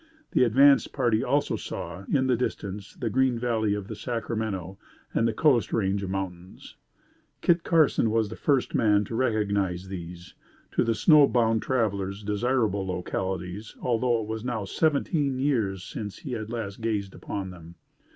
The 0.31 0.43
advance 0.45 0.87
party 0.87 1.23
also 1.23 1.55
saw, 1.55 2.05
in 2.11 2.25
the 2.25 2.35
distance, 2.35 2.95
the 2.95 3.11
green 3.11 3.37
valley 3.37 3.75
of 3.75 3.87
the 3.87 3.95
Sacramento 3.95 4.79
and 5.13 5.27
the 5.27 5.31
coast 5.31 5.71
range 5.71 6.01
of 6.01 6.09
mountains. 6.09 6.75
Kit 7.41 7.63
Carson 7.63 8.09
was 8.09 8.29
the 8.29 8.35
first 8.35 8.73
man 8.73 9.03
to 9.05 9.13
recognize 9.13 9.89
these, 9.89 10.33
to 10.71 10.83
the 10.83 10.95
snow 10.95 11.27
bound 11.27 11.61
travelers, 11.61 12.23
desirable 12.23 12.83
localities, 12.87 13.75
although 13.79 14.19
it 14.21 14.27
was 14.27 14.43
now 14.43 14.65
seventeen 14.65 15.37
years 15.37 15.83
since 15.83 16.17
he 16.17 16.31
had 16.31 16.49
last 16.49 16.81
gazed 16.81 17.13
upon 17.13 17.51
them. 17.51 17.75